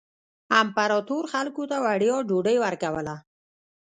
[0.61, 3.15] امپراتور خلکو ته وړیا ډوډۍ ورکوله.